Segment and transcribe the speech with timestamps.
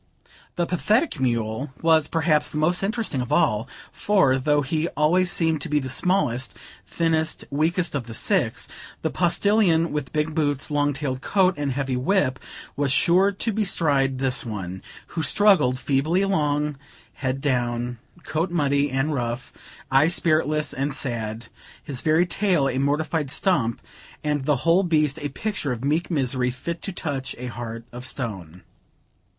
[0.55, 5.61] The pathetic mule was, perhaps, the most interesting of all; for, though he always seemed
[5.61, 8.67] to be the smallest, thinnest, weakest of the six,
[9.03, 12.39] the postillion, with big boots, long tailed coat, and heavy whip,
[12.75, 16.79] was sure to bestride this one, who struggled feebly along,
[17.13, 19.53] head down, coat muddy and rough,
[19.91, 21.45] eye spiritless and sad,
[21.83, 23.79] his very tail a mortified stump,
[24.23, 28.03] and the whole beast a picture of meek misery, fit to touch a heart of
[28.03, 28.63] stone.